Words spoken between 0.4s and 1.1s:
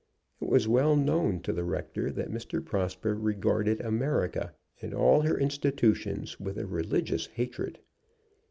It was well